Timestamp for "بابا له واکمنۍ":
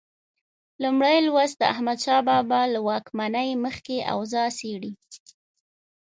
2.27-3.49